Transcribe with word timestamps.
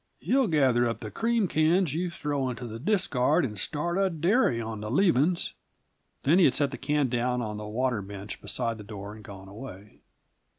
He'll 0.19 0.47
gather 0.47 0.89
up 0.89 1.01
the 1.01 1.11
cream 1.11 1.47
cans 1.47 1.93
you 1.93 2.09
throw 2.09 2.49
into 2.49 2.65
the 2.65 2.79
discard 2.79 3.45
and 3.45 3.59
start 3.59 3.99
a 3.99 4.09
dairy 4.09 4.59
on 4.59 4.81
the 4.81 4.89
leavings." 4.89 5.53
Then 6.23 6.39
he 6.39 6.45
had 6.45 6.55
set 6.55 6.71
the 6.71 6.79
can 6.79 7.07
down 7.07 7.39
on 7.43 7.57
the 7.57 7.67
water 7.67 8.01
bench 8.01 8.41
beside 8.41 8.79
the 8.79 8.83
door 8.83 9.13
and 9.13 9.23
gone 9.23 9.47
away. 9.47 9.99